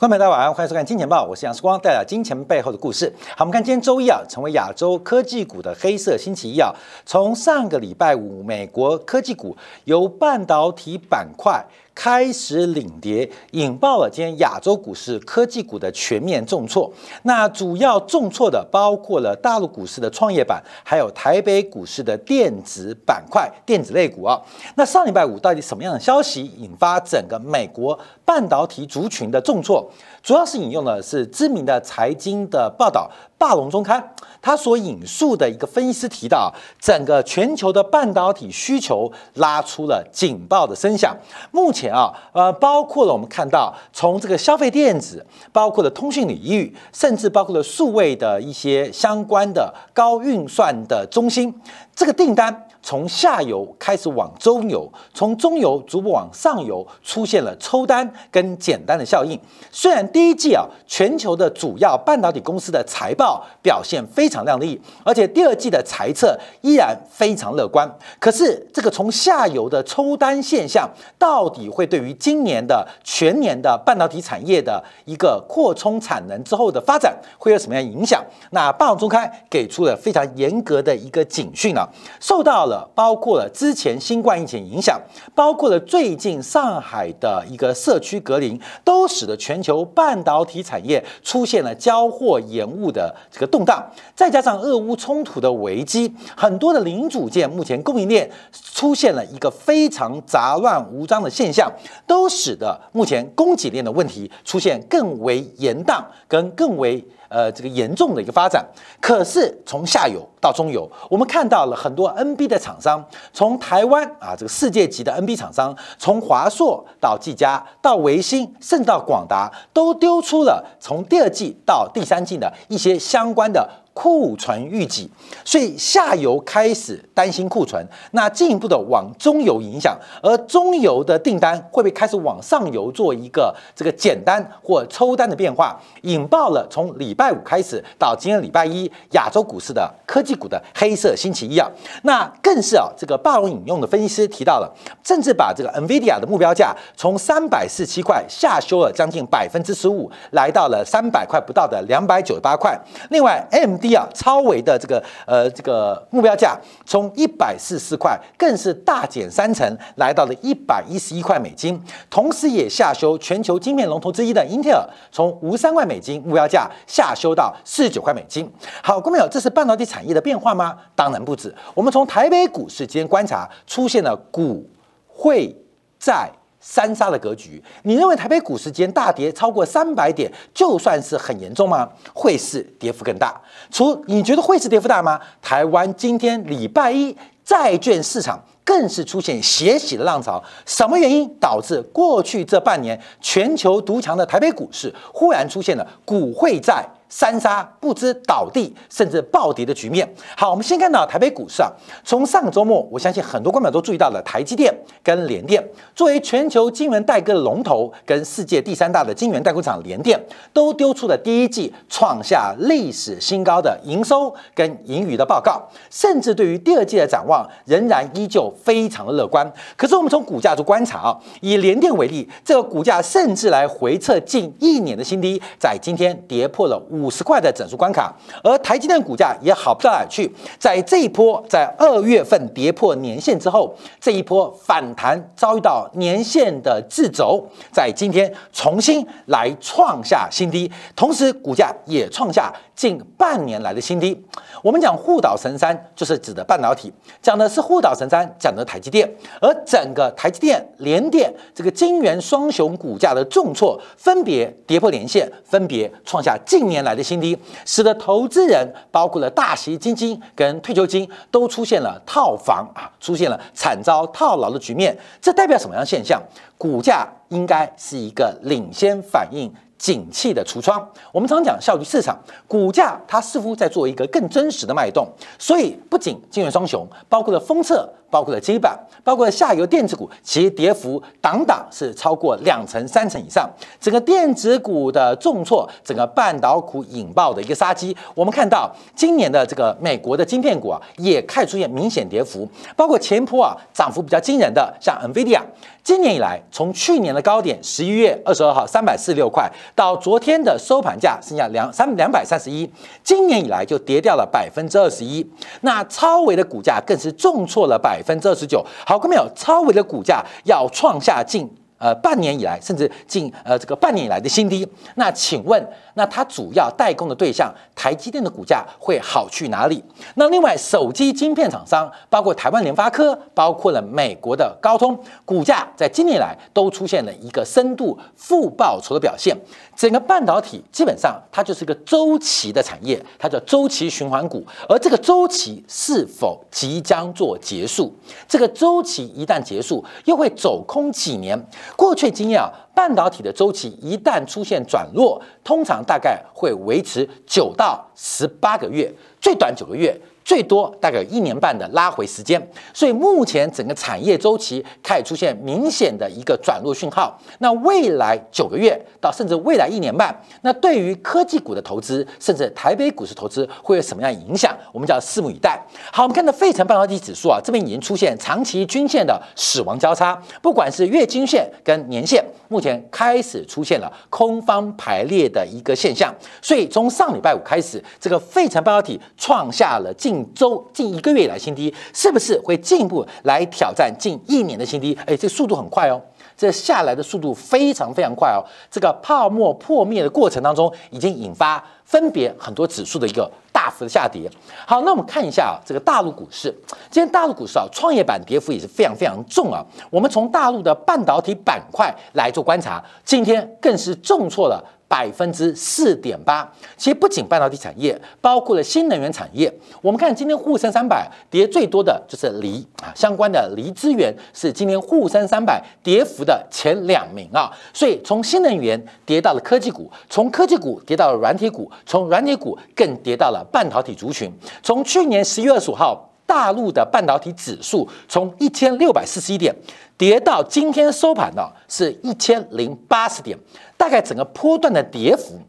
[0.00, 3.12] 观众朋友大家晚上，欢迎收看《金钱报》，我是杨世光，带来金钱背后的故事。
[3.36, 6.72] 好，我们看今天周一啊，成为亚洲科技股的黑色星期一啊。
[7.04, 11.62] 从上个礼拜五，美国科技股由半导体板块
[11.94, 16.90] 开始领跌，引爆了今天亚洲股市科技股的全面重挫。
[17.24, 24.40] 那主要重挫的包括了大陆股市的创业板，还有台北股市的电子板块、电子类股啊。
[24.76, 29.90] 那上礼拜五到底什么样的消息引发整个美国半导体族群的重挫？
[30.22, 33.98] 主要是引用的是知名的财经的报道，《霸龙中刊》
[34.42, 41.16] 他所引述的一个分析师提到，整个全球的半导体需求拉出了警报的声响。
[41.50, 51.54] 目前啊，呃，包括了我们看到从这个消费电子，包括了通讯领域，甚至包括了数位的一些相关的高运算的中心，
[51.96, 52.66] 这个订单。
[52.82, 59.38] 从下游开始往中游，从中游逐步往上游，出现了抽单跟减单的效应。
[59.70, 67.86] 虽然第一季啊，全球的主要半导体公司的财报表现非常亮丽，而且第二季的财测依然非常乐观。
[68.18, 78.24] 可是这个从下游的抽单现象，到底会对于今年的全年的半导体产业的一个扩充产能之后的发展，会有什么样影响？
[78.52, 81.86] 那霸王中开给出了非常严格的一个警讯啊，
[82.18, 82.69] 受到。
[82.70, 84.98] 了包括了之前新冠疫情影响，
[85.34, 93.84] 包括了最近上海的一个社区隔离，都使得全球半导体产业出现了交货延误的这个动荡。
[94.14, 101.70] 再加上俄乌冲突的危机，很多的零组件目前供应链出现了一个非常杂乱无章的现象，
[102.06, 107.04] 都使得目前供给链的问题出现更为严荡跟更为。
[107.30, 108.66] 呃，这个严重的一个发展，
[109.00, 113.02] 可是从下游到中游，我们看到了很多 NB 的厂商，
[113.32, 123.70] 从台湾啊，这个世界级的 NB 厂商，从华硕到技嘉到维新，甚至到广达，都丢出了从第二季到第三季的一些相关的。
[123.92, 125.10] 库存预计，
[125.44, 141.68] 所以下游开始担心库存，那进一步的往中游影响，而中游的订单会不会开始往上游做一个这个简单或抽单的变化，引爆了从礼拜五开始到今天礼拜一亚洲股市的科技股的黑色星期一啊，
[142.04, 144.72] 那更是啊这个霸龙引用的分析师提到了，
[145.04, 152.78] 甚至把这个 NVIDIA 的目标价从三百四七块下修了将近百分之十五，来到了三百块不到的两百九十八块，
[153.10, 153.79] 另外 M。
[153.80, 161.82] 低啊，超维的这个呃这个目标价从一百四十四块，更是大减三成，来到了一百一十一块美金。
[162.08, 168.48] 同时也下修全球晶片龙头之一的英特尔，从五三块美金目标价下修到四十九块美金。
[168.82, 170.76] 好，各位朋友，这是半导体产业的变化吗？
[170.94, 171.54] 当然不止。
[171.74, 174.68] 我们从台北股市今天观察，出现了股
[175.06, 175.56] 汇
[175.98, 176.30] 债。
[176.60, 181.88] 三杀的格局，你认为台北股市间大跌超过三百点，就算是很严重吗？
[182.12, 183.40] 会是跌幅更大？
[183.70, 185.18] 除你觉得会是跌幅大吗？
[185.40, 196.86] 台湾今天礼拜一债券市场更是出现血洗的浪潮，什么原因导致过去这半年全球独强的台北股市忽然出现了股汇债？
[197.10, 200.08] 三杀不知倒地，甚至暴跌的局面。
[200.36, 201.68] 好，我们先看到台北股市啊，
[202.04, 204.72] 从上个周末，我相信很多观众都注意到了台积电
[205.02, 205.62] 跟联电
[205.92, 210.18] 作为全球晶圆代工的龙头，跟世界第三大的晶圆代工厂联电，
[210.52, 215.60] 都丢出了第一季创下历史新高的营收跟盈余的报告，
[215.90, 219.52] 甚至对于第二季的展望仍然依旧非常的乐观。
[219.76, 226.99] 可是我们从股价做观察啊，以联电为例，这个股价甚至来回测近一年的新低，在今天跌破了五。
[227.00, 230.30] 五十块的整数关卡，而台积电股价也好不到哪去。
[230.58, 237.42] 在这一波在二月份跌破年线之后，这一波反弹遭遇到年线的自轴，
[237.72, 244.22] 在今天重新来创下新低，同时股价也创下近半年来的新低。
[244.62, 246.92] 我们讲护岛神山，就是指的半导体，
[247.22, 249.10] 讲的是护岛神山，讲的台积电。
[249.40, 256.89] 而整个台积电、联电这个晶圆双雄股价的重挫，分别跌破年线，分别创下近年来。
[256.90, 264.96] 来的新低，使得投资人包括了大型基金跟退休金都出现了套房啊，出现了惨遭套牢的局面。
[265.20, 266.20] 这代表什么样现象？
[266.58, 269.50] 股价应该是一个领先反应。
[269.80, 272.14] 景气的橱窗，我们常讲效率市场，
[272.46, 275.08] 股价它似乎在做一个更真实的脉动。
[275.38, 283.48] 所以，不仅金元双雄，包括了封测，包括了基板，包括了下游电子股，其跌幅挡挡是超过两成、三成以上。
[283.80, 287.96] 整个电子股的重挫，整个半导股引爆的一个杀机。
[288.14, 295.40] 我们看到今年的这个美国的晶片股啊，也开始出现明显跌幅，包括前坡啊涨幅比较惊人的，像 NVIDIA，
[295.82, 302.70] 今年以来，从去年的高点十一月二十二号三百四十六块，到昨天的收盘价剩下两三两百三十一，
[303.02, 305.26] 今年以来就跌掉了百分之二十一。
[305.62, 308.64] 那超维的股价更是重挫了百百分之二十九。
[308.86, 311.48] 好，各位朋友，超维的股价要创下近。
[311.80, 314.68] 呃，半年以来，甚至近呃这个半年以来的新低。
[314.96, 319.82] 那请问，那它主要代工的对象台积电的股价会好去哪里？
[320.16, 329.34] 那另外，手机晶片厂商，包括台湾联发科，包括了美国的高通，股价在今年以来都出现了一个深度负报酬的表现。
[329.74, 334.46] 整个半导体基本上它就是一个周期的产业，它叫周期循环股。
[334.68, 337.90] 而这个周期是否即将做结束？
[338.28, 341.42] 这个周期一旦结束，又会走空几年？
[341.76, 349.98] 过去经验啊，半导体的周期一旦出现转弱，通常大概会维持九到十八个月，最短九个月。
[350.24, 352.40] 最多大概有一年半的拉回时间，
[352.72, 357.18] 所以目前整个产业周期开始出现明显的一个转弱讯号。
[357.38, 364.56] 那未来九个月到甚至未来一年半，那对于科技股的投资，甚至台北股市投资会有什么样影响？
[364.72, 365.60] 我们叫拭目以待。
[365.92, 376.14] 好，我们看到费城半导体指数啊，这边已经出现长期均线的死亡交叉，不管是月均线跟年线，目前开始出现了空方排列的一个现象。
[376.40, 384.98] 所以从上礼拜五开始，这个费城半导体创下了近近周近一个月以来新低，是不是会进一步来挑战近一年的新低？
[385.06, 386.00] 哎，这速度很快哦，
[386.36, 388.42] 这下来的速度非常非常快哦。
[388.68, 394.28] 这个泡沫破灭的过程当中，已经引发分别很多指数的一个大幅的下跌。
[394.66, 396.52] 好，那我们看一下啊，这个大陆股市，
[396.90, 399.64] 今天大陆股市啊，创业板跌幅也是非常非常重啊。
[399.90, 404.60] 我们从大陆的半导体板块来做观察，今天更是重挫了。
[404.90, 409.52] 百分之四点八，其实不仅半导体产业，包括了新能源产业。
[409.80, 417.52] 我们看今天沪深三百跌最多的就是锂啊，相关的锂资源是今天沪深三百跌幅的前两名啊。
[417.72, 424.28] 所以从新能源跌到了科技股，从科技股跌到了软体股，从软体股更跌到了半导体族群。
[424.60, 429.52] 从去年十一月二十五号，大陆的半导体指数从一千六百四十一点
[429.98, 433.36] 跌到今天收盘呢是一千零八十点。
[433.76, 435.40] 大概整个波段的跌幅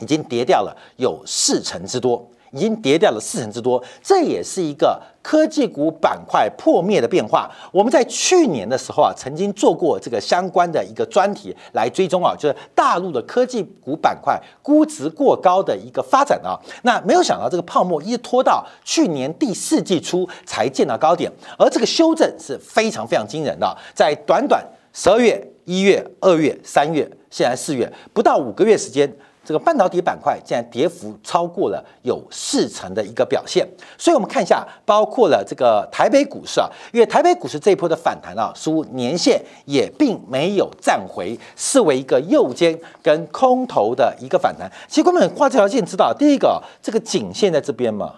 [0.00, 7.50] 已经跌掉了有四成之多，已经跌掉了四成之多，这也是一个科技股板块破灭的变化。
[7.70, 16.58] 我们在去年的时候啊，曾经做过这个相关的一个专题来追踪啊，就是大陆的科技股板块估值过高的一个发展啊。
[16.82, 25.46] 那没有想到这个泡沫一拖到去年第四季初才见到高点，而这个修正是非常非常惊人的，在短短十二月。
[25.66, 29.12] 一月、二月、三月，现在四月，不到五个月时间，
[29.46, 33.64] 这个半导体板块竟然跌幅超过了有四成的一个表现。
[33.96, 44.68] 所以，我们看一下，包括了这个台北股市啊，因为台北股市这一波的反弹啊，似乎年线也并没有站回，视为一个右肩跟空头的一个反弹。
[44.88, 48.12] 其实，观众画这条线知道，第一个，这个颈线在这边嘛，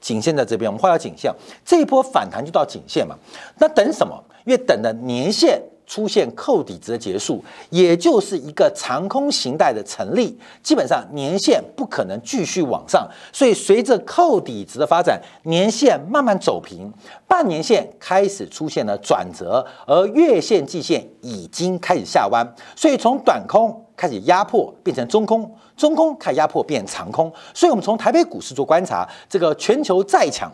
[0.00, 1.30] 颈线在这边，我们画条颈线，
[1.66, 3.14] 这一波反弹就到颈线嘛。
[3.58, 4.18] 那等什么？
[4.46, 5.62] 因为等的年线。
[5.92, 16.90] 出现扣底值的结束，也就是一个长空形态的成立，基本上年线不可能继续往上，所以随着扣底值的发展，年线慢慢走平，
[17.28, 22.42] 半年线开始出现了转折，而月线、季线已经开始下弯，
[22.74, 30.50] 所以从短空开始压迫变成中空，中空开始压迫变长空，所以我们从台北股市做观察，这个全球再强。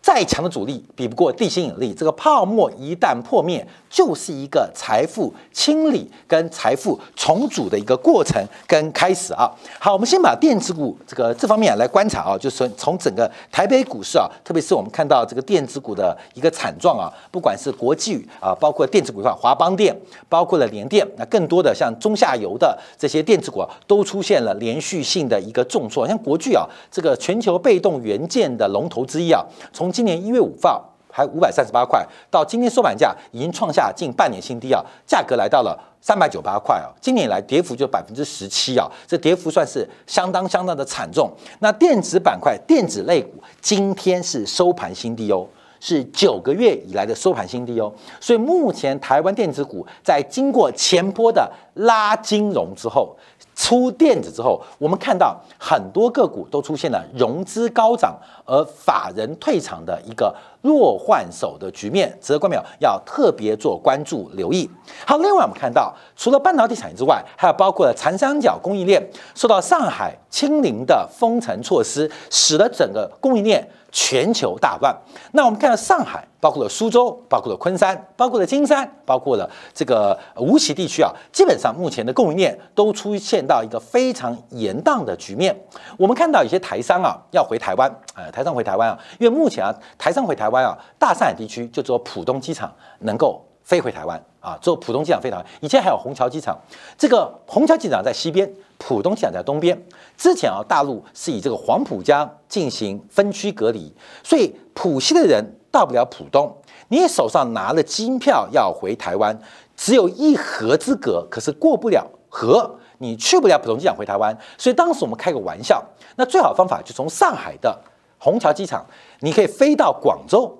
[0.00, 9.50] 再强的阻力比不过地心引力，这个泡沫一旦破灭，就是一个财富清理跟财富重组的一个过程跟开始啊。
[9.78, 19.94] 好，我们先把电子股这个这方面来观察啊，就是从整个台北股市啊，特别是我们看到这个电子股的一个惨状啊，不管是国际啊，包括电子股的话，华邦电，
[20.28, 41.32] 包括了联电，那更多的像中下游的这些电子股啊都出现了连续性的一个重挫，像国巨啊，这个全球被动元件的龙头之一啊，从从今年一月五号还五百三十八块，到今天收盘价已经创下近半年新低啊，价格来到了三百九八块啊，今年以来跌幅就百分之十七啊，这跌幅算是相当相当的惨重。
[41.60, 45.46] 那电子板块、电子类股今天是收盘新低哦，
[45.80, 47.90] 是九个月以来的收盘新低哦，
[48.20, 53.16] 所以目前台湾电子股在经过前波的拉金融之后。
[53.58, 64.70] 出电子之后，我们看到很多个股都出现了融资高涨而法人退场的一个弱换手的局面，值得观众要特别做关注留意。
[65.04, 74.96] 好，另外我们看到，除了半导体产业之外，还有包括了长三角供应链受到上海清零的封城措施，使得整个供应链全球大乱。
[75.32, 85.58] 那我们看到上海包括了苏州，包括了昆山，包括了金山，包括了这个无锡地区啊，基本上目前的供应链都出现到一个非常严荡的局面。
[85.96, 95.44] 我们看到有些台商啊要回台湾，呃，台商回台湾啊，因为目前啊，台商回台湾啊，大上海地区就只有浦东机场能够飞回台湾啊，坐浦东机场飞台湾。
[95.60, 96.58] 以前还有虹桥机场，
[96.96, 99.78] 这个虹桥机场在西边，浦东机场在东边。
[100.16, 103.94] 之前啊，大陆是以这个黄浦江进行分区隔离，
[104.24, 105.54] 所以浦西的人。
[105.70, 106.50] 到不了浦东，
[106.88, 109.38] 你手上拿了机票要回台湾，
[109.76, 114.36] 只有一河之隔，可是过不了河，你去不了浦东机场回台湾。
[114.56, 115.84] 所以当时我们开个玩笑，
[116.16, 117.78] 那最好方法就从上海的
[118.16, 118.82] 虹桥机场，
[119.20, 120.57] 你可以飞到广州，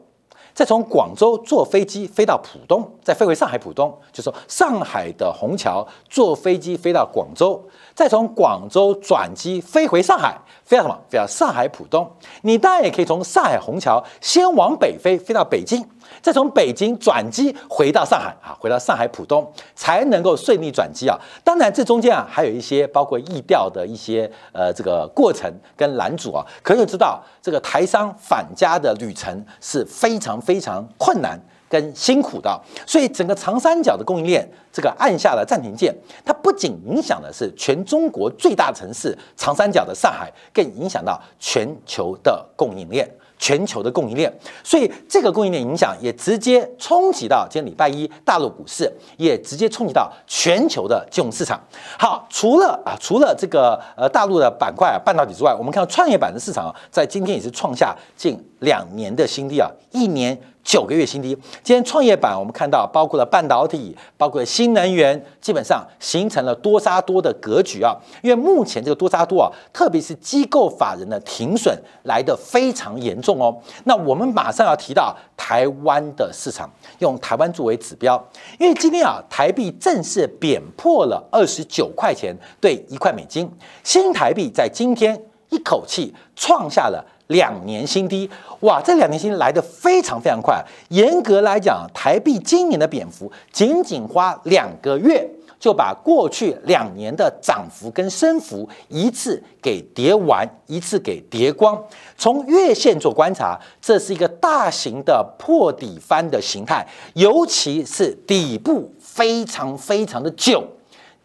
[0.58, 10.36] 再从广州坐飞机飞到浦东，再飞回上海浦东，就说上海的虹桥坐飞机飞到广州，再从广州转机飞回上海。
[10.64, 10.98] 飞到什么？
[11.08, 12.10] 飞到上海浦东。
[12.42, 15.88] 你当然也可以从上海虹桥先往北飞，飞到北京，
[16.22, 21.18] 再从北京转机回到上海啊，回到上海浦东才能够顺利转机啊。
[21.44, 26.44] 当然，这中间啊还有一些包括易调的一些呃这个过程跟拦阻啊。
[26.62, 31.38] 可以知道，这个台商返家的旅程是非常非常困难。
[31.70, 35.94] 跟辛苦的，所以整个长三角的供应链这个按下了暂停键，
[36.24, 43.06] 它不仅影响的是全中国最大城市长三角的上海，更影响到全球的供应链，
[43.38, 44.32] 全球的供应链。
[44.62, 51.60] 所以这个供应链影响也直接冲击到今天礼拜一大陆股市，也直接冲击到全球的金融市场。
[51.98, 60.38] 好，除了啊，除了这个呃大陆的板块啊半导体之外，我们看到创业板的市场啊，在今天也是创下近两年的新低啊，一年。
[60.68, 61.34] 九个月新低。
[61.62, 67.96] 今天创业板我们看到，包括了半导体，包括新能源，基本上形成了多杀多的格局啊。
[68.22, 73.56] 因为目前这个多杀多啊，特别是机构法人的停损来的非常严重哦。
[73.84, 78.22] 那我们马上要提到台湾的市场，用台湾作为指标，
[78.60, 83.50] 因为今天啊，台币正式贬破了二十九块钱兑一块美金，
[83.82, 87.02] 新台币在今天一口气创下了。
[87.28, 88.28] 两年新低，
[88.60, 88.82] 哇！
[88.84, 90.62] 这两年新低来的非常非常快。
[90.88, 101.78] 严格来讲，台币今年的贬幅仅仅花两个月，就把过去两年的涨幅跟升幅一次给叠完，一次给叠光。
[102.16, 110.64] 从月线做观察，这是一个大型的破底翻的形态，尤其是底部非常非常的久，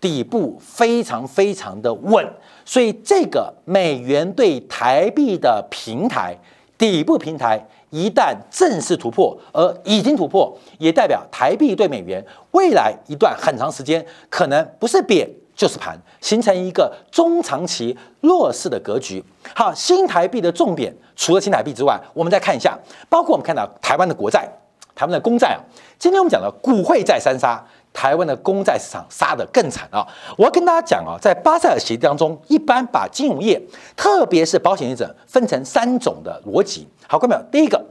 [0.03, 2.27] 底部非常非常的稳。
[2.65, 6.37] 所以，这个美元对台币的平台
[6.77, 19.23] 底部平台一旦正式突破，而已经突破，也代表台币对美元未来一段很长时间可能不是贬就是盘，形成一个中长期弱势的格局。
[19.55, 24.45] 好，新台币的重点除了新台币之外，我们再看一下，包括我们看到台湾的国债、
[24.93, 25.59] 台湾的公债啊。
[25.97, 27.63] 今天我们讲的股汇债三杀。
[27.93, 30.05] 台湾的公债市场杀得更惨啊！
[30.35, 33.61] 我要跟大家讲啊，在巴塞尔协议当中，一般把金融业，
[33.95, 36.87] 特别是保险业者分成三种的逻辑。
[37.07, 37.81] 好，各位朋友，第一个，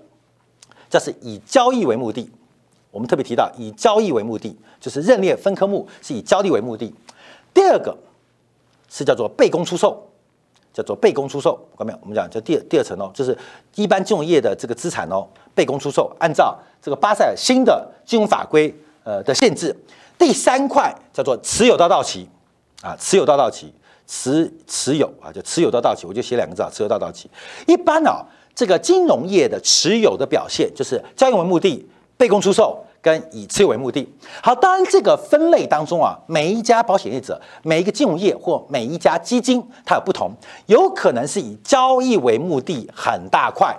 [0.90, 2.28] 这是以交易为目的，
[2.90, 6.92] 我们特别提到以交易为目的，就是认列分科目是以交易为目的。
[7.54, 7.96] 第二个
[8.90, 10.10] 是叫做被公出售，
[10.74, 11.54] 叫做被公出售。
[11.76, 13.38] 各位朋友，我们讲这第第二层哦，就是
[13.76, 18.74] 一般金融业的这个资产哦，被公出售，按照这个巴塞尔新的金融法规。
[19.04, 19.76] 呃的限制，
[20.18, 22.28] 第三块叫做持有到到期，
[22.82, 23.72] 啊，持有到到期，
[24.06, 27.30] 持持有啊，就持有到到期，我就写两个字啊，持有到到期。
[27.66, 34.08] 一般啊，这个金融业的持有的表现就是交易为目的，被公出售跟以持有为目的。
[34.42, 40.30] 好，当然这个分类当中啊，每一家保险业者，每一个金融业或每一家基金，它有不同，
[40.66, 43.76] 有可能是以交易为目的很大块。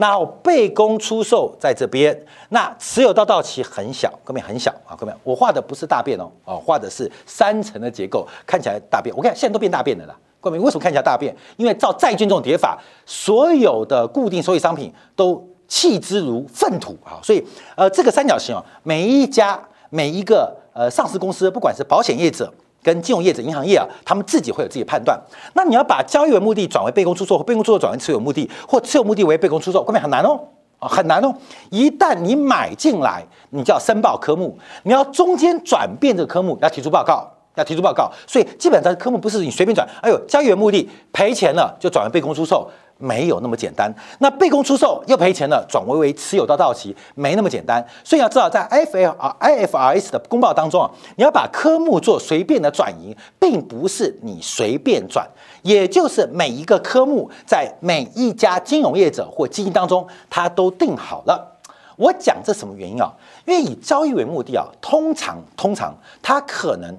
[0.00, 2.16] 那被公出售在这边，
[2.50, 9.14] 那持有到到期很小，各位很小啊，各位，我画的不是大便哦，哦，画的是三层的结构，看起来大便。
[9.16, 11.34] 我看现在都变大便的了，各位为什么看起来大便？
[11.56, 17.44] 因为照债券这种叠法，所有的固定收益商品都弃之如粪土啊，所以
[17.76, 22.52] 呃，这个三角形哦，每一家每一个呃上市公司，不管是保险业者。
[22.82, 25.20] 跟金融业者、银行业啊，他们自己会有自己的判断。
[25.54, 30.40] 那你要把交易为目的转为被公出售，或被公出售转为持有目的，或持有目的为被公出售，根本很难哦，
[30.78, 31.34] 啊，很难哦。
[31.70, 38.10] 一旦你买进来，你就要申报科目，你要中间转变这个科目，要提出报告，要提出报告。
[38.26, 42.70] 所以基本上科目不是你随便转，哎呦，交易为目的赔钱了就转为被公出售。
[42.98, 47.84] 没有那么简单，那被公出售又赔钱了，转为为持有到到期，没那么简单。
[48.02, 55.28] 所以要知道，在 F L I F R S 的公报当中啊，你要把科目做随便的转移，并不是你随便转，
[55.62, 61.56] 也就是每一个科目在每一家金融业者或基金当中，它都定好了。
[61.96, 63.12] 我讲这什么原因啊？
[63.46, 66.92] 因为以交易为目的啊，通常通常它可能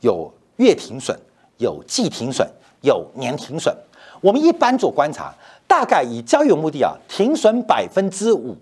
[0.00, 1.18] 有月停损、
[1.56, 2.46] 有季停损、
[2.82, 3.74] 有年停损。
[4.20, 5.32] 我们一般做观察，
[5.66, 8.56] 大概以交易为目的啊，停损百分之五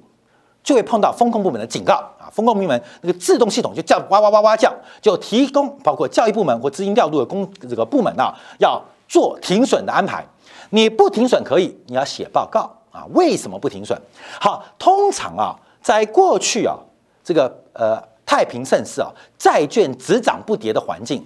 [0.62, 10.24] 就会碰到风控部门的警告啊，风控部门那个自动系统就叫哇哇哇哇叫，就提供包括教育部门或资金调度的公这个部门啊，要做停损的安排。
[10.70, 13.98] 你不停损可以，你要写报告啊，为什么不停损？
[14.38, 16.76] 好，通常啊，在过去啊，
[17.24, 21.24] 这个呃太平盛世啊，债券只涨不跌的环境。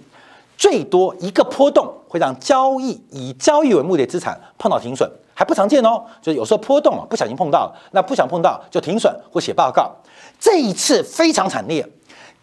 [0.57, 6.03] 最多一个波动会让交易以交易为目的资产碰到停损，还不常见哦。
[6.21, 9.91] 就有时候波动啊，不小心碰到，那不想碰到就停损或写报告。
[10.39, 11.85] 这一次非常惨烈，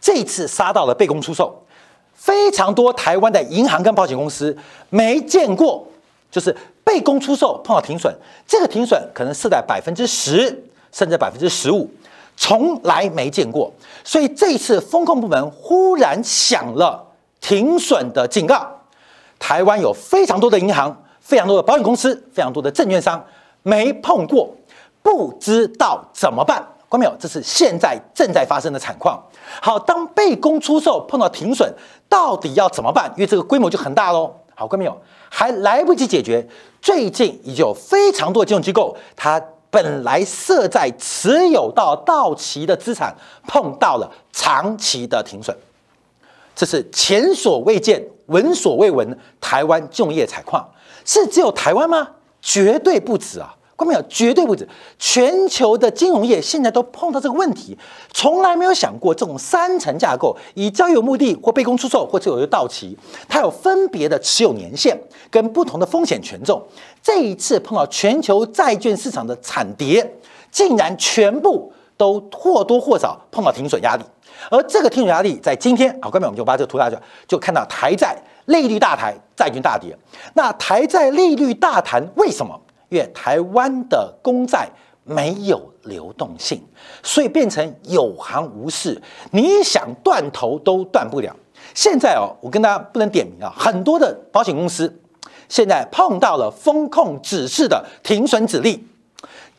[0.00, 1.62] 这一次杀到了被公出售，
[2.14, 4.56] 非常多台湾的银行跟保险公司
[4.88, 5.86] 没见过，
[6.30, 8.14] 就是被公出售碰到停损，
[8.46, 11.88] 这个停损可能是在百分之十甚至百分之十五，
[12.36, 13.72] 从来没见过。
[14.02, 17.06] 所以这一次风控部门忽然想了。
[17.40, 18.66] 停损的警告，
[19.38, 23.24] 台湾有非常多的银行、非常多的保险公司、非常多的证券商
[23.62, 24.54] 没碰过，
[25.02, 26.64] 不知道怎么办。
[26.88, 27.14] 关没有？
[27.20, 29.22] 这是现在正在发生的惨况。
[29.62, 31.72] 好，当被公出售碰到停损，
[32.08, 33.08] 到底要怎么办？
[33.16, 34.34] 因为这个规模就很大喽。
[34.56, 35.00] 好，关没有？
[35.28, 36.44] 还来不及解决。
[36.82, 43.14] 最近已经有非常多的金融机构，它本来设在持有到到期的资产，
[43.46, 45.56] 碰到了长期的停损。
[46.60, 50.62] 这是前所未见、闻所未闻台湾金融业采矿，
[51.06, 52.06] 是只有台湾吗？
[52.42, 53.56] 绝对不止啊！
[53.76, 54.02] 关没有？
[54.10, 54.68] 绝对不止。
[54.98, 57.78] 全球的金融业现在都碰到这个问题，
[58.12, 62.94] 从来没有想过这种三层架构，以交易目的或被公出售或者有一个到期，
[63.26, 64.94] 它有分别的持有年限
[65.30, 66.62] 跟不同的风险权重。
[67.02, 70.14] 这一次碰到全球债券市场的惨跌，
[70.50, 74.04] 竟然全部都或多或少碰到停损压力。
[74.48, 79.96] 而这个停损压力在今天，好，各位，我们就把这个图下去，就看到台债利率大抬，债券大跌。
[80.34, 82.58] 那台债利率大弹，为什么？
[82.88, 84.68] 因为台湾的公债
[85.04, 86.60] 没有流动性，
[87.02, 89.00] 所以变成有行无市，
[89.30, 91.34] 你想断头都断不了。
[91.72, 94.92] 现在哦，我跟大家不能点名啊，很多的保险公司
[95.48, 98.88] 现在碰到了风控指示的停损指令，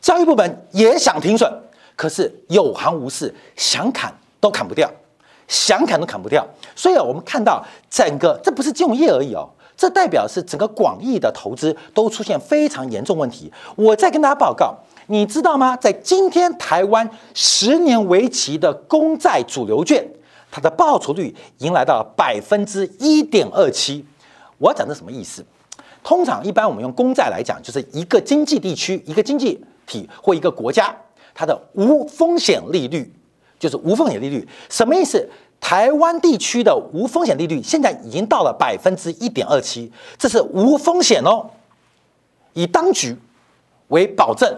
[0.00, 1.50] 交易部门也想停损，
[1.96, 4.12] 可是有行无市，想砍。
[4.42, 4.90] 都砍不掉，
[5.46, 13.52] 想砍都砍不掉，所以啊，我们看到整个这不是金融业而已哦，这代表是整个广义的投资都出现非常严重问题。
[13.76, 14.76] 我再跟大家报告，
[15.06, 15.76] 你知道吗？
[15.76, 20.04] 在今天台湾十年为期的公债主流券，
[20.50, 24.04] 它的报酬率迎来到了百分之一点二七。
[24.58, 25.46] 我讲的什么意思？
[26.02, 30.92] 通常一般我们用公债来讲，就是一个经济地区、一个经济体或一个国家
[31.32, 33.08] 它的无风险利率。
[33.62, 35.24] 就是无风险利率什么意思？
[35.60, 41.48] 台湾地区的无风险利率现在已经到了百分之一点二七，这是无风险哦，
[42.54, 43.16] 以当局
[43.86, 44.52] 为保证，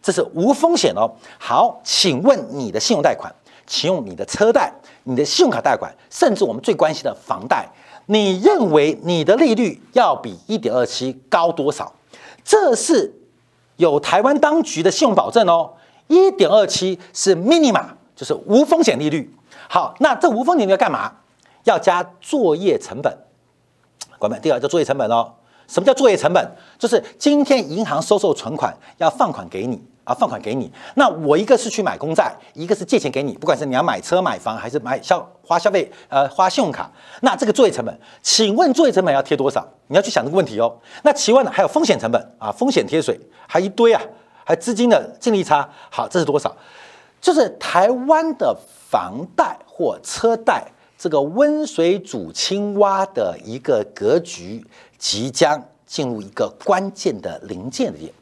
[0.00, 1.12] 这是无风险哦。
[1.38, 3.30] 好，请问你的信用贷款，
[3.66, 4.72] 请用你的车贷、
[5.04, 7.68] 你的信用卡贷款，甚至我们最关心的房贷，
[8.06, 11.92] 你认为你的利率要比一点二七高多少？
[12.42, 13.12] 这是
[13.76, 15.74] 有台湾当局的信用保证哦，
[16.06, 17.97] 一点二七是 minima。
[18.18, 19.32] 就是无风险利率。
[19.68, 21.12] 好，那这无风险利率要干嘛？
[21.62, 23.16] 要加作业成本。
[24.18, 24.40] 关门。
[24.40, 25.32] 第二叫作业成本哦。
[25.68, 26.50] 什么叫作业成本？
[26.76, 30.72] 就是今天银行收受存款要放款给你啊，放款给你。
[30.96, 33.34] 那我一个是去买公债，一个是借钱给你。
[33.34, 39.64] 不管是你要买车、买房，还是买消花消费呃花信用卡，那这个作业成本，请问作业成本要贴多少？
[39.86, 40.76] 你要去想这个问题哦。
[41.04, 44.02] 那其外呢，还有风险成本啊，风险贴水还一堆啊，
[44.44, 45.68] 还资金的净利差。
[45.90, 46.56] 好，这是多少？
[47.20, 48.56] 就是台湾的
[48.90, 54.64] 房贷或车贷，这个温水煮青蛙的一个格局，
[54.96, 58.12] 即将进入一个关键的临界点。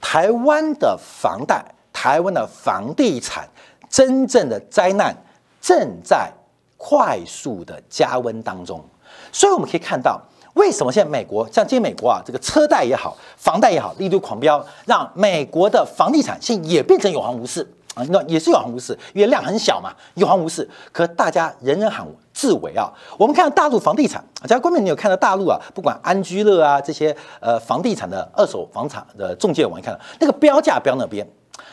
[0.00, 3.48] 台湾的房贷，台湾的房地产，
[3.88, 5.14] 真正的灾难
[5.60, 6.32] 正在
[6.76, 8.82] 快速的加温当中。
[9.30, 10.20] 所以我们可以看到，
[10.54, 17.66] 为什么现在美国像今天美国啊，这个车贷也好，房贷也好，利率狂飙，让美国的房地产现在也变成有行无市。
[17.94, 20.66] 啊，那也是有行无市，因为量很小嘛，有行无市。
[20.92, 22.90] 可大家人人喊我自危啊。
[23.18, 31.26] 我们看到大陆房地产，假如观众你有看到大陆啊，不管安居乐啊这些呃房地产的二手房产的中介网，你看到那个标价标那边，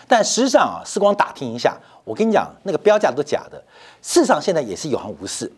[0.10, 3.58] 但实际上啊，时光打听一下，我跟你讲，那个标价都假的。
[4.02, 5.50] 事实上现在也是有行无市，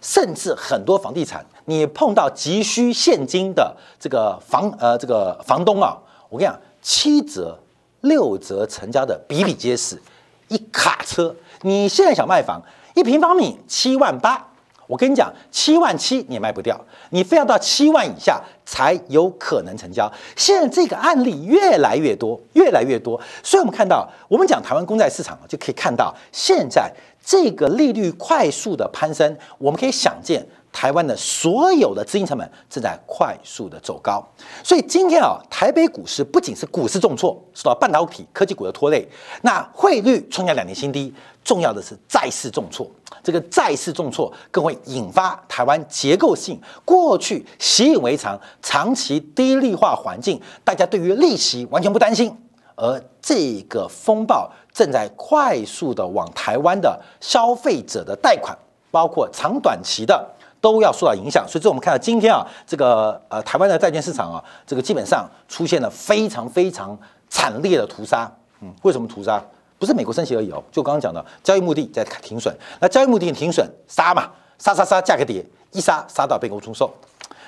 [0.00, 5.96] 甚至很多房地产，你碰到急需现金的这个房呃这个房东啊，
[6.28, 7.56] 我跟你讲，七折。
[8.00, 10.00] 六折成交的比比皆是，
[10.48, 11.34] 一卡车。
[11.62, 12.62] 你现在想卖房，
[12.94, 14.48] 一平方米七万八，
[14.86, 16.80] 我跟你讲，七万七你也卖不掉，
[17.10, 20.10] 你非要到七万以下才有可能成交。
[20.36, 26.92] 现在这个案例越来越多，越来越多，所以我们看到，我们讲台湾公债市场就可以看到，现在
[27.24, 30.46] 这个利率快速的攀升，我们可以想见。
[30.70, 34.22] 台湾的所有的资金成本正在快速的走高，
[34.62, 39.08] 所以今天啊，台北股市不仅是股市重挫，受到半导体科技股的拖累，
[39.42, 42.88] 那汇率创下两年新低，重要的是债市重挫，
[43.24, 52.36] 这个债市重挫更会引发台湾结构性过去习以为常、长期低利化环境，大家对于利息完全不担心，
[52.76, 58.56] 而这个风暴正在快速的往台湾的消费者的贷款，
[58.92, 60.34] 包括长短期的。
[60.60, 68.30] 都要受到影响，所以这我们看到今天啊，这个呃台湾的债券市场啊，这个基本上出现了非常非常惨烈的屠杀。
[68.60, 69.42] 嗯，为什么屠杀？
[69.78, 76.92] 不是美国升息而已哦，就刚刚讲的交易目的在停损，那交易目的停损杀嘛，杀杀杀，价格跌，一杀杀到被公出售，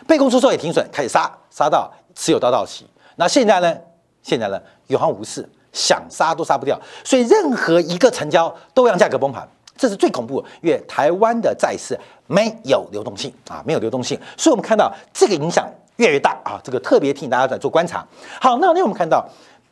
[0.07, 2.87] 被公出售也停损，开始杀，杀到持有到到期。
[3.17, 3.77] 那现在呢？
[4.23, 4.61] 现在呢？
[4.87, 9.49] 有行无市，想杀都杀不掉，所以任何一个成交都让价格崩盘。
[9.81, 15.67] 这是最恐怖，因为台湾的债市没有流动性啊，没有流动性，所以我们看到这个影响
[15.97, 16.61] 越来越大啊。
[16.63, 18.07] 这个特别提醒大家在做观察。
[18.39, 19.27] 好，那那我们看到，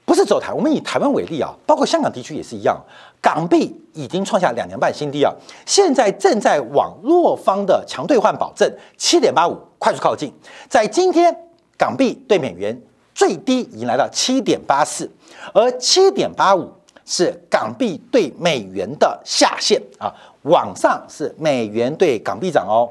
[0.06, 2.82] 不是走台，我们以台湾为例啊，包括香港地区也是一样，
[3.20, 5.30] 港币已经创下两年半新低啊，
[5.66, 8.66] 现在正在往弱方的强兑换保证
[8.96, 10.32] 七点八五快速靠近，
[10.70, 11.36] 在今天
[11.76, 12.80] 港币对美元
[13.14, 15.10] 最低已经来到七点八四，
[15.52, 16.72] 而七点八五。
[17.10, 22.86] 是港币对美元的下限啊，往上是美元对港币涨哦，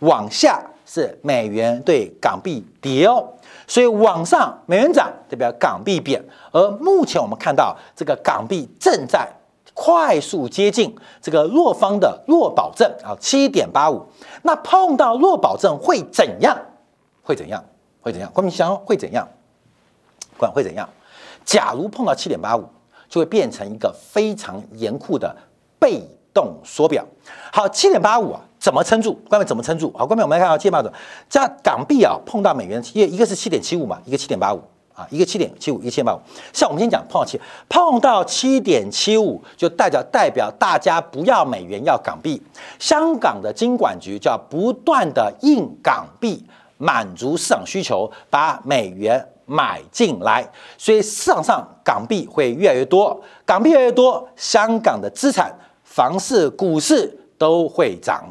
[0.00, 3.24] 往下是美元对港币跌哦，
[3.68, 6.20] 所以往上美元涨代表港币贬，
[6.50, 9.28] 而目前我们看到这个港币正在
[9.72, 14.04] 快速接近这个弱方的弱保证啊，七点八五，
[14.42, 16.58] 那碰到弱保证会怎样？
[17.22, 17.64] 会怎样？
[18.00, 18.28] 会怎样？
[18.34, 19.28] 关明想会怎样？
[20.36, 20.88] 管会怎样？
[21.44, 22.68] 假如碰到七点八五。
[23.12, 25.36] 就会变成一个非常严酷的
[25.78, 27.04] 被动缩表。
[27.52, 29.14] 好，七点八五啊，怎么撑住？
[29.28, 29.92] 关面怎么撑住？
[29.94, 30.90] 好，关面我们来看啊，七点八五，
[31.28, 34.62] 加港币啊，碰到美元，一一个是七点七五嘛，一个七点八五
[34.94, 36.20] 啊，一个七点七五，一个七点八五。
[36.54, 42.40] 像我们先讲碰到七，碰到七点七五，就代表代表大家不要美元，要港币。
[42.78, 46.42] 香港的金管局就要不断的印港币，
[46.78, 49.28] 满足市场需求，把美元。
[49.46, 55.52] 买进来，所以市场上港币会越来越多，港币越来越多，香港的资产、
[55.84, 58.24] 房市、股市都会涨。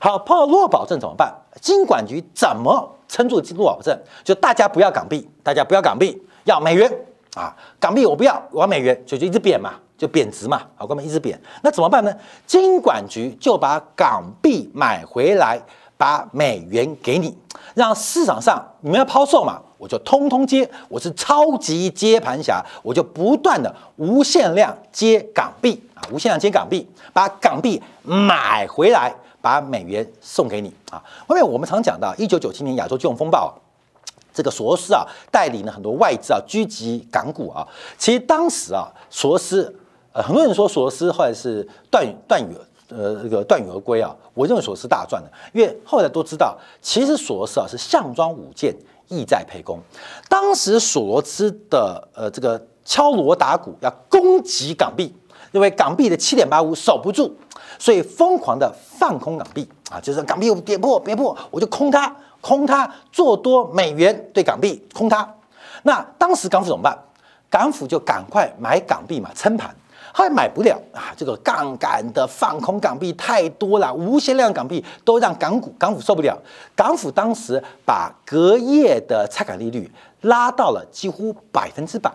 [0.00, 1.34] 好，碰到弱保证怎么办？
[1.60, 3.98] 金管局怎么撑住弱保证？
[4.22, 6.90] 就大家不要港币，大家不要港币，要美元
[7.34, 7.54] 啊！
[7.78, 10.62] 港币我不要，我要美元，就就一直贬嘛，就贬值嘛。
[10.76, 12.14] 好，哥们一直贬，那怎么办呢？
[12.46, 15.60] 金管局就把港币买回来。
[16.00, 17.36] 把美元给你，
[17.74, 31.02] 让市场上你们要抛售嘛，我就通通接，我是超级接盘侠，我就不断的无限量接港币啊，无限量接港币，把港币买回来，把美元送给你啊。
[31.26, 33.50] 后面我们常讲到一九九七年亚洲金融风暴，
[34.34, 37.66] 这个索罗斯啊带领了很多外资啊狙击港股啊。
[37.96, 39.74] 其实当时啊索罗斯，
[40.12, 42.54] 呃很多人说索罗斯后来是断断羽。
[42.92, 48.74] 呃，这个断羽而归啊，我认为索罗斯大赚的，因为后来都知道，其实索罗斯啊是项庄舞剑，
[49.10, 49.78] 意在沛公。
[50.28, 55.14] 当时索罗斯的呃这个敲锣打鼓要攻击港币，
[55.52, 57.30] 因为港币的七点八五守不住，
[57.78, 65.28] 所以疯狂的放空港币啊，就是港币跌破跌破，我就空它，空它做多美元对港币空它。
[65.82, 66.98] 那当时港府怎么办？
[67.50, 69.74] 港府就赶快买港币嘛，撑盘。
[70.12, 76.36] 后来买不了啊，这个杠杆的放空港币太多了，无限量港币都让港股港府受不了。
[76.74, 79.90] 港府当时把隔夜的拆款利率
[80.22, 82.10] 拉到了几乎百分之百，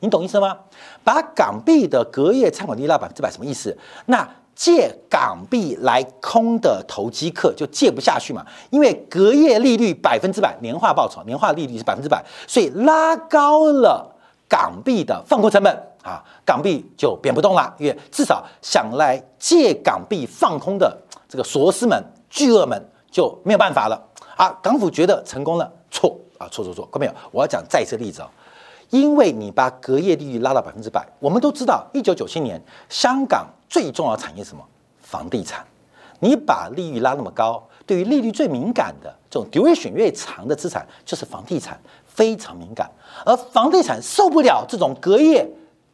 [0.00, 0.56] 你懂意思吗？
[1.02, 3.76] 把港币的隔夜拆款利率拉百分之百，什么意思？
[4.06, 14.14] 那借港币来空的投机客就借不下去嘛，因为隔夜利率百分之百，年化报酬年化利率是百分之百，所以拉高了
[14.48, 15.76] 港币的放空成本。
[16.04, 20.94] 啊，港币就贬不动了，因为至少想来借港币放空的
[21.26, 22.78] 这个索斯们、巨鳄们
[23.10, 24.00] 就没有办法了
[24.36, 24.52] 啊。
[24.62, 27.14] 港府觉得成功了，错啊，错错错，看到没有？
[27.32, 28.28] 我要讲再一次例子哦，
[28.90, 34.62] 因为你把隔夜利率拉到百分之百，我们都知道，一九九七年香港最重要产业什么？
[35.00, 35.64] 房地产。
[36.20, 42.90] 你把利率拉那么高，对于利率最敏感的这种 duration 越长的资产，就是房地产，非常敏感，
[43.26, 45.46] 而房地产受不了这种隔夜。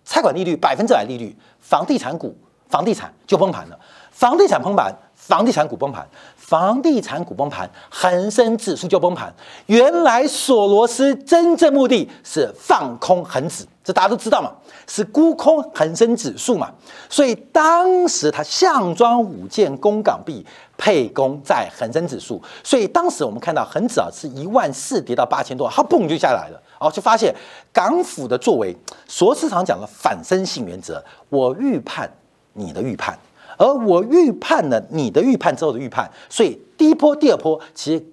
[0.05, 2.37] 贷款利率百分之百利率，房地产股、
[2.69, 3.79] 房地产就崩盘了，
[4.11, 9.33] 房地产崩盘，房地产股崩盘，房地产股崩盘，恒生指数就崩盘。
[9.67, 14.53] 原来索罗斯真正目的是放空恒指，这大家都知道嘛，
[14.87, 16.71] 是沽空恒生指数嘛。
[17.09, 20.45] 所以当时他项庄舞剑攻港币，
[20.77, 22.43] 配攻在恒生指数。
[22.63, 26.61] 所以当时我们看到恒指啊是一万四跌到八千多，它嘣就下来了。
[26.81, 27.33] 哦，就发现
[27.73, 28.75] 港府的作为，
[29.07, 32.11] 所市场讲的反身性原则，我预判
[32.55, 33.17] 你的预判，
[33.57, 38.05] 而我预判了你的预判之后的预判，所以第一波、第二波其实。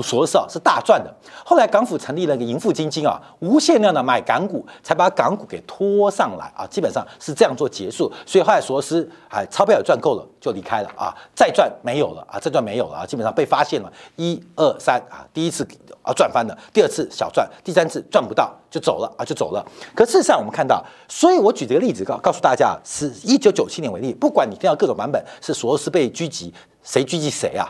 [0.00, 1.12] 说是啊，是大赚的。
[1.44, 6.66] 后来港府成立了一个盈富基金啊，无限量的买港股，才把港股给拖上来啊。
[6.66, 8.10] 基本上是这样做结束。
[8.24, 11.12] 所以后来索罗斯哎，钞票也赚够了，就离开了啊。
[11.34, 13.04] 再赚没有了啊，再赚没有了啊。
[13.04, 15.66] 基本上被发现了，一二三啊，第一次
[16.00, 19.62] 啊赚翻了，第二次小赚，第三次赚不到就走了啊，就走了。
[19.94, 27.68] 可事实上我们看到，所以我举这个例子告告诉大家，是一九九七年为例，不管你听到各种版本，是索罗斯被狙击，谁狙击谁啊？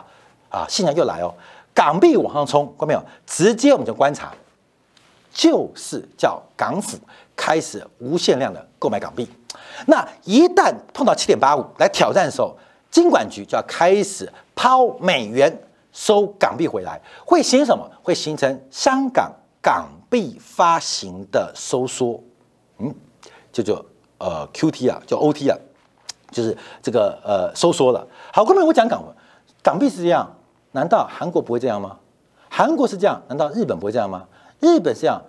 [0.49, 1.33] 啊，现在又来哦。
[1.73, 3.03] 港币往上冲，看到没有？
[3.25, 4.31] 直接我们就观察，
[5.33, 6.97] 就是叫港府
[7.35, 9.27] 开始无限量的购买港币。
[9.87, 12.55] 那一旦碰到七点八五来挑战的时候，
[12.91, 15.51] 金管局就要开始抛美元
[15.91, 17.89] 收港币回来，会形成什么？
[18.03, 19.31] 会形成香港
[19.61, 22.21] 港币发行的收缩。
[22.77, 22.93] 嗯，
[23.51, 23.83] 就叫
[24.19, 25.57] 呃 QT 啊，叫 OT 啊，
[26.29, 28.07] 就是这个呃收缩了。
[28.31, 29.03] 好，后面我讲港
[29.63, 30.31] 港币是这样。
[30.73, 31.97] 难道韩国不会这样吗？
[32.49, 34.23] 韩国是这样，难道日本不会这样吗？
[34.59, 35.19] 日本是这样，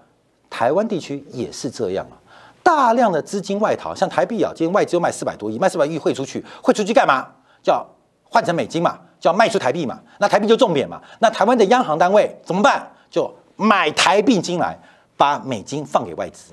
[0.50, 2.16] 台湾地区也是这样啊！
[2.62, 7.26] 大量的资金外逃，像台币啊，今天外资又卖四百多亿，卖四百亿汇出去，汇出去干嘛？
[7.62, 7.86] 叫
[8.28, 11.00] 换成美金嘛，叫卖出台币嘛，那台币就重贬嘛。
[11.18, 12.86] 那台湾的央行单位怎么办？
[13.10, 14.78] 就买台币进来，
[15.16, 16.52] 把美金放给外资。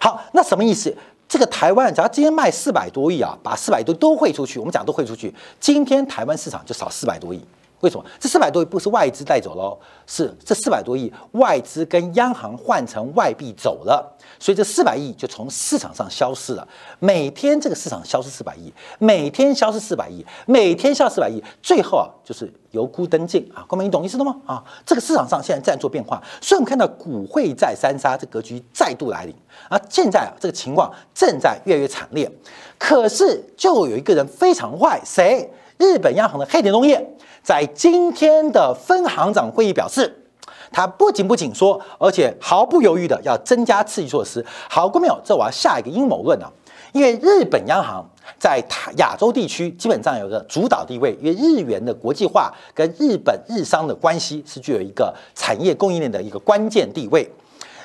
[0.00, 0.96] 好，那什么意思？
[1.28, 7.42] 这个台湾只要今天卖四百多亿啊，把四百多都汇出去，我们讲都汇出去，今天台湾市场就少四百多亿。
[7.82, 9.78] 为什么这四百多亿不是外资带走喽？
[10.06, 16.66] 是这四百多亿外资跟央行换成外币走了，所以这四百亿就从市场上消失了。
[17.00, 24.36] 每天这个市场消失四百亿，每天消失四百亿，每天消失四百亿，最后啊就是由孤登进啊，各位你懂意思了吗？
[24.46, 29.34] 啊，这个市场上现在在做变化，所以我们看到股汇在三杀，这格局再度来临
[29.68, 29.80] 啊。
[29.88, 32.30] 现在啊这个情况正在越来越惨烈，
[32.78, 35.50] 可是就有一个人非常坏，谁？
[35.78, 37.14] 日本央行的黑田东彦。
[37.42, 40.24] 在今天的分行长会议表示，
[40.70, 44.46] 他不仅不紧缩，而且毫不犹豫的要增加刺激措施。
[44.70, 45.20] 好过没有？
[45.24, 46.48] 这我要下一个阴谋论啊！
[46.92, 48.08] 因为日本央行
[48.38, 48.62] 在
[48.98, 57.28] 亚洲地区基本上有个主导地位，因为日元的国际化跟日本日商的关系是具有一个产业供应链的一个关键地位。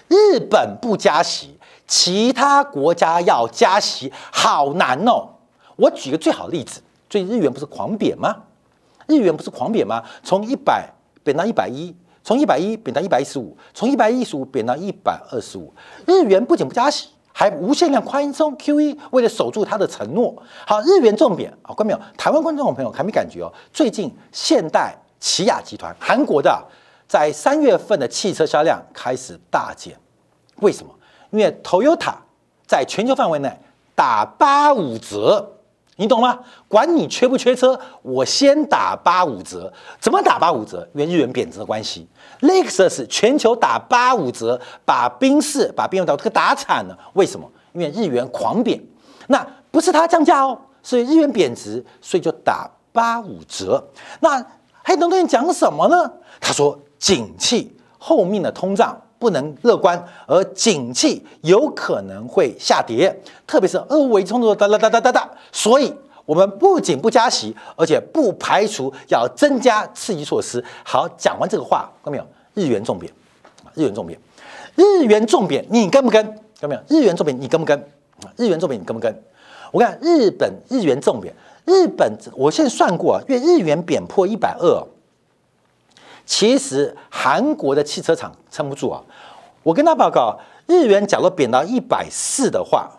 [0.08, 5.30] 日本不加息，其他国家要加息，好难哦！
[5.78, 8.35] 我举个最好的例子，最近日元不是狂贬吗？
[9.07, 10.03] 日元不是狂贬吗？
[10.23, 10.89] 从一百
[11.23, 15.73] 贬到一百一，从一百一贬到一百一十五，从一百一十五贬到一百二十五。
[16.05, 20.35] 日元不仅不加息，还无限量宽松 QE，为了守住它的承诺。
[20.65, 23.53] 好，日元重贬啊，观众朋友，台湾观众朋友还没感觉哦。
[23.71, 26.61] 最近现代起亚集团，韩国的，
[27.07, 29.97] 在三月份的汽车销量开始大减，
[30.57, 30.93] 为什么？
[31.29, 32.15] 因为 Toyota
[32.65, 33.57] 在全球范围内
[33.95, 35.53] 打八五折。
[35.97, 36.39] 你懂吗？
[36.67, 39.71] 管你缺不缺车，我先打八五折。
[39.99, 40.88] 怎么打八五折？
[40.93, 42.07] 因为日元贬值的关系。
[42.41, 46.97] Lexus 全球打八五折，把宾士、把宾士都打惨了。
[47.13, 47.51] 为什么？
[47.73, 48.81] 因为日元狂贬。
[49.27, 53.83] 那不是它降价哦，是日元贬值，所以就打八五折。
[54.19, 54.45] 那
[54.83, 56.13] 黑洞跟你讲什么呢？
[56.39, 58.95] 他说，景气后面的通胀。
[59.19, 65.93] 不能乐观，而景气有可能会下跌，特别是俄乌冲突哒哒哒哒哒哒，所以
[66.25, 70.63] 我们不仅不加息，而且不排除要增加刺激措施。
[70.84, 72.25] 好，讲完这个话，看到没有？
[72.53, 73.12] 日元重贬，
[73.73, 74.19] 日元重贬，
[74.75, 76.23] 日元重贬，你跟不跟？
[76.60, 76.82] 看到没有？
[76.88, 77.84] 日元重贬，你跟不跟？
[78.36, 79.23] 日元重贬，你跟不跟？
[79.71, 81.34] 我看日本日元重贬，
[81.65, 84.84] 日本我现在算过啊，因为日元贬破一百二。
[86.27, 89.01] 其实韩国的汽车厂撑不住啊！
[89.63, 90.37] 我跟他报告，
[90.67, 92.91] 日元假如贬到一百四的话，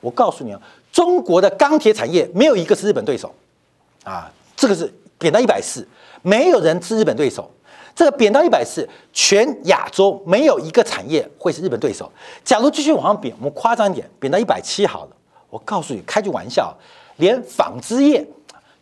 [0.00, 0.60] 我告诉你啊，
[0.92, 3.32] 中国的钢铁产业没有一个是日本对手
[4.02, 4.30] 啊！
[4.56, 5.86] 这个是贬到一百四，
[6.20, 7.48] 没有人是日本对手。
[7.94, 12.10] 这个贬到一百四，全亚洲没有一个产业会是日本对手。
[12.44, 15.10] 假如继续往上贬，我们夸张一点，贬到一百七好了。
[15.50, 16.76] 我告诉你，开句玩笑，
[17.16, 18.26] 连纺织业。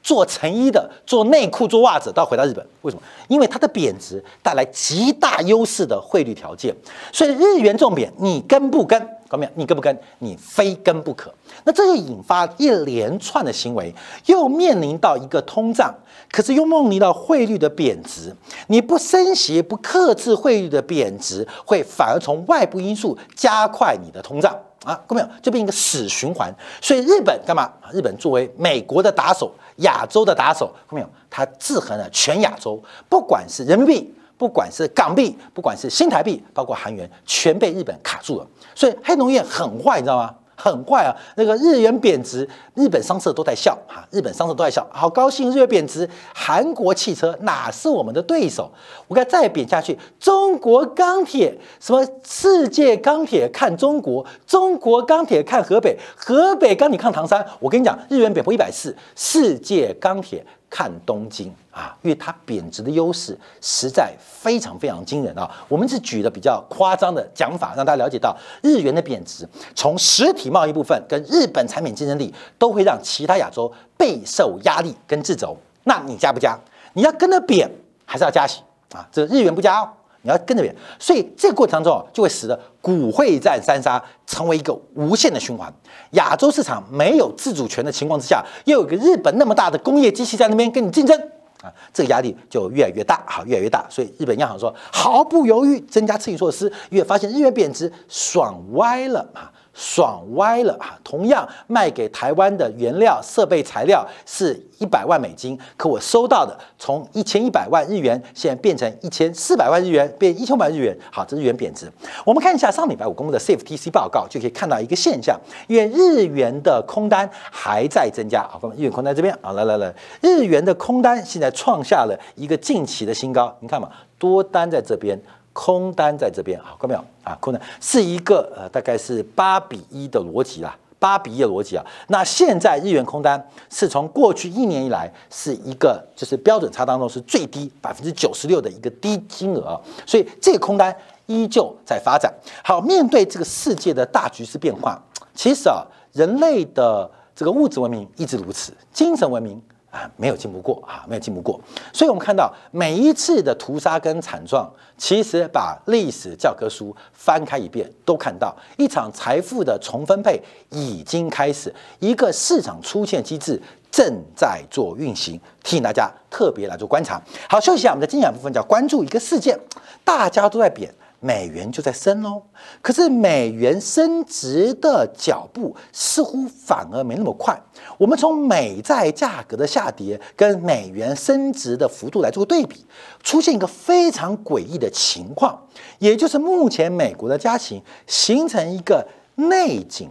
[0.07, 3.03] 做成衣的、做内裤、做袜子都要回到日本，为什么？
[3.27, 6.73] 因为它的贬值带来极大优势的汇率条件，
[7.13, 8.97] 所以日元重贬，你跟不跟？
[9.27, 9.51] 搞没有？
[9.57, 9.99] 你跟不跟？
[10.21, 11.35] 你非跟不可。
[11.65, 13.93] 那这就引发一连串的行为，
[14.27, 15.93] 又面临到一个通胀，
[16.31, 18.33] 可是又面临到汇率的贬值。
[18.69, 25.03] 你不升息、不克制汇率的贬值，会反而从外部因素加快你的通胀啊！
[25.07, 25.35] 各位没有？
[25.43, 26.55] 就变一个死循环。
[26.81, 27.71] 所以日本干嘛？
[27.93, 31.11] 日本作为美国的打手、亚洲的打手，看没有？
[31.29, 34.13] 它制衡了全亚洲，不管是人民币。
[34.39, 38.47] 不管是港币，不管是新台币，包括韩元，全被日本卡住了。
[38.75, 40.35] 所以黑农业很坏，你知道吗？
[40.71, 41.15] 很坏啊！
[41.37, 46.09] 那个日元贬值，日本商社都在笑哈，日本商社都在笑，好高兴，日元贬值。
[46.35, 48.71] 韩国汽车哪是我们的对手？
[49.07, 52.07] 我该再贬下去，中国钢铁什么？
[52.25, 57.45] 世界钢铁看中国，中国钢铁看河北，河北钢铁看唐山。
[57.61, 60.45] 我跟你讲，日元贬破一百四，世界钢铁。
[60.77, 65.51] 看东京啊，因为它贬值的优势实在非常非常惊人啊。
[65.69, 75.57] 我们是举了比较夸张的讲法，让大家了解到日元的贬值，从实体贸易部分跟日本产品竞争力，都会让其他亚洲备受压力跟掣肘。
[75.85, 76.59] 那你加不加？
[76.93, 77.71] 你要跟着贬，
[78.05, 78.61] 还是要加息
[78.93, 79.09] 啊？
[79.11, 79.89] 这日元不加哦。
[80.27, 85.73] 你要跟着别人，所以这个过程当中，就会使得股汇战三杀成为一个无限的循环。
[86.13, 91.17] 亚洲市场没有自主权的情况之下，又有个日本那么大的工业机器在那边跟你竞争
[91.63, 93.87] 啊，这个压力就越来越大，好，越来越大。
[93.89, 99.53] 所以日本央行说毫不犹豫增加刺激措施，越发现日元贬值爽歪了啊。
[99.77, 100.99] 爽歪了啊！
[101.05, 110.97] 同样卖给台湾的原料、设备、材料是一百万美金，可我收到的从一千一百万日元，现在变成一千四百万日元，变一千万日元。
[111.13, 111.93] 好，这日元贬值。
[112.25, 118.43] 我们看一下上礼拜五公布的 Safe TC 报告，就可以看到一个现象，因为日元的空单还在增加。
[118.49, 123.55] 好，日元空单这边啊，来来来，日元的空单现在创下了一个近期的新高。
[123.61, 125.21] 你看嘛，多单在这边。
[125.57, 127.35] 空单在这边，好看没有啊？
[127.41, 131.83] 空单是一个呃，大概是八比一的逻辑啦，八比一的逻辑啊。
[132.09, 142.31] 那现在日元空单是从过去一年以来是一个就是标准差当中是最低百分之九十六的一个低金额，所以这个空单依旧在发展。
[142.63, 145.03] 好，面对这个世界的大局势变化，
[145.35, 149.59] 其实啊，人类的这个物质文明一直如此，精神文明。
[149.97, 151.59] 啊，没有进步过啊，没有进步过。
[151.93, 160.39] 所以，我们看到每一次的屠杀跟惨状，其实把历史教科书翻开一遍，都看到一场财富的重分配
[160.71, 167.19] 已经开始，一个市场出现机制正在做运行，提醒大家特别来做观察。
[167.49, 169.59] 好，休息一下，我们的精讲部分叫关注一个事件，
[170.05, 170.93] 大家都在贬。
[171.27, 172.41] 美元就在升喽，
[172.81, 177.61] 可是美元升值的脚步似乎反而没那么快。
[177.99, 182.87] 我们从美债价格的下跌跟美元升值的幅度来做个对比，
[183.25, 185.67] 出现一个非常诡异的情况，
[185.99, 190.09] 也就是目前美国的家庭形成一个内紧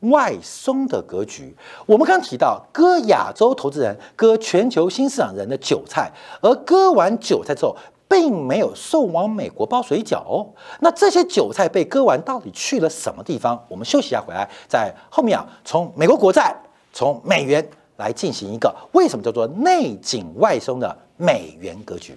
[0.00, 1.56] 外松的格局。
[1.86, 7.74] 我们刚提到割亚洲投资人、割全球新市场人的韭菜，而割完韭菜之后。
[8.08, 10.46] 并没有送往美国包水饺哦，
[10.80, 13.62] 那这些韭菜被割完，到底去了什么地方？
[13.68, 16.56] 我们休息一下，回来在后面啊，从美国国债，
[16.92, 22.16] 从美元来进行一个为什么叫做内紧外松的美元格局。